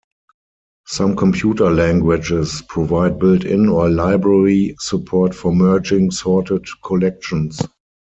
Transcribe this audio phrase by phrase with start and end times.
[0.87, 7.61] Some computer languages provide built-in or library support for merging sorted collections.